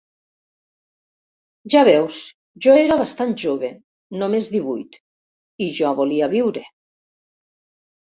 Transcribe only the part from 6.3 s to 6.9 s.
viure.